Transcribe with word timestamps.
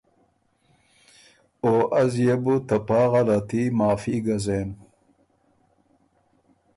او 1.63 1.73
از 2.01 2.11
يې 2.25 2.33
بو 2.43 2.55
خه 2.59 2.65
ته 2.67 2.77
پا 2.87 3.01
غلطي 3.11 3.63
معافی 3.77 4.17
ګه 4.25 4.37
زېم۔ 4.43 4.69